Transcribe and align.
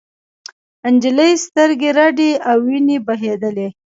نجلۍ 0.93 1.31
سترګې 1.45 1.89
رډې 1.97 2.31
او 2.49 2.57
وینې 2.67 2.97
بهېدلې. 3.05 3.67